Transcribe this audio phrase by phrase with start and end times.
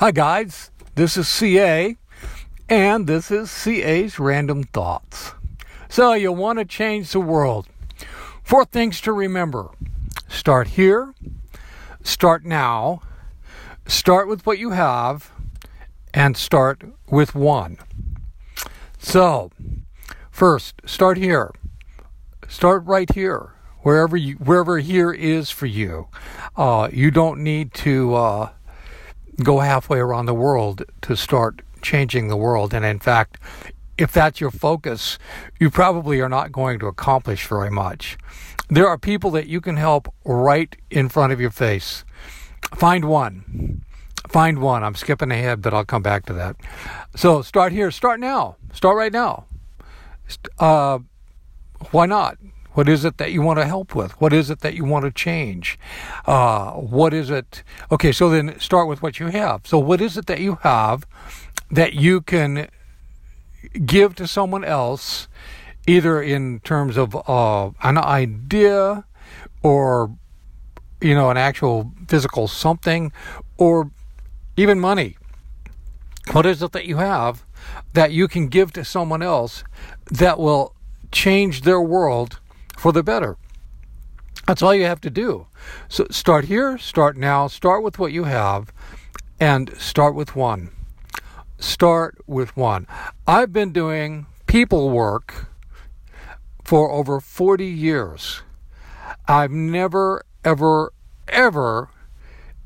[0.00, 0.70] Hi, guys.
[0.94, 1.94] This is CA,
[2.70, 5.32] and this is CA's Random Thoughts.
[5.90, 7.66] So, you want to change the world.
[8.42, 9.68] Four things to remember
[10.26, 11.12] start here,
[12.02, 13.02] start now,
[13.86, 15.32] start with what you have,
[16.14, 17.76] and start with one.
[18.98, 19.50] So,
[20.30, 21.52] first, start here.
[22.48, 26.08] Start right here, wherever you, wherever here is for you.
[26.56, 28.14] Uh, you don't need to.
[28.14, 28.48] Uh,
[29.44, 32.74] go halfway around the world to start changing the world.
[32.74, 33.38] And in fact,
[33.98, 35.18] if that's your focus,
[35.58, 38.16] you probably are not going to accomplish very much.
[38.68, 42.04] There are people that you can help right in front of your face.
[42.74, 43.84] Find one.
[44.28, 44.84] Find one.
[44.84, 46.56] I'm skipping ahead, but I'll come back to that.
[47.16, 47.90] So start here.
[47.90, 48.56] Start now.
[48.72, 49.46] Start right now.
[50.58, 51.00] Uh,
[51.90, 52.38] why not?
[52.72, 54.12] What is it that you want to help with?
[54.20, 55.78] What is it that you want to change?
[56.26, 57.64] Uh, what is it?
[57.90, 59.66] Okay, so then start with what you have.
[59.66, 61.04] So, what is it that you have
[61.70, 62.68] that you can
[63.84, 65.28] give to someone else,
[65.86, 69.04] either in terms of uh, an idea
[69.62, 70.16] or,
[71.00, 73.12] you know, an actual physical something
[73.56, 73.90] or
[74.56, 75.16] even money?
[76.32, 77.44] What is it that you have
[77.94, 79.64] that you can give to someone else
[80.06, 80.76] that will
[81.10, 82.38] change their world
[82.80, 83.36] for the better.
[84.46, 85.46] That's all you have to do.
[85.90, 88.72] So start here, start now, start with what you have,
[89.38, 90.70] and start with one.
[91.58, 92.86] Start with one.
[93.26, 95.48] I've been doing people work
[96.64, 98.40] for over 40 years.
[99.28, 100.94] I've never, ever,
[101.28, 101.90] ever,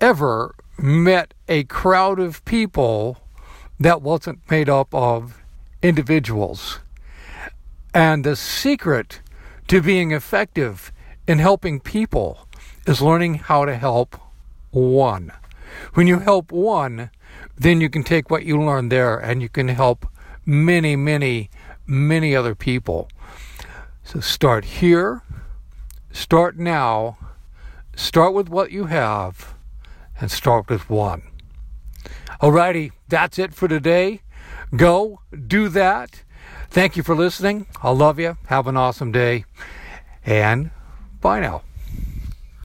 [0.00, 3.18] ever met a crowd of people
[3.80, 5.42] that wasn't made up of
[5.82, 6.78] individuals.
[7.92, 9.20] And the secret
[9.68, 10.92] to being effective
[11.26, 12.46] in helping people
[12.86, 14.16] is learning how to help
[14.70, 15.32] one.
[15.94, 17.10] When you help one,
[17.56, 20.06] then you can take what you learned there and you can help
[20.44, 21.50] many, many,
[21.86, 23.08] many other people.
[24.04, 25.22] So start here,
[26.12, 27.18] start now,
[27.96, 29.54] start with what you have,
[30.20, 31.22] and start with one.
[32.40, 34.20] Alrighty, that's it for today.
[34.76, 36.22] Go do that
[36.70, 37.66] Thank you for listening.
[37.82, 38.36] I love you.
[38.46, 39.44] Have an awesome day.
[40.24, 40.70] And
[41.20, 41.62] bye now.